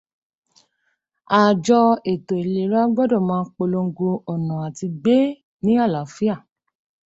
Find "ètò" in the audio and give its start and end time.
2.11-2.33